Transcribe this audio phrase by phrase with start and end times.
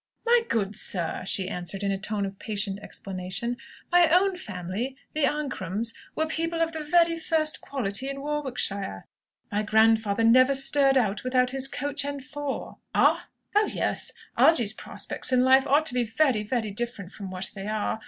[0.25, 3.55] "My good sir!" she answered, in a tone of patient explanation,
[3.91, 9.05] "my own family, the Ancrams, were people of the very first quality in Warwickshire.
[9.51, 15.31] My grandfather never stirred out without his coach and four!" "Ah!" "Oh, yes, Algy's prospects
[15.31, 17.99] in life ought to be very, very different from what they are.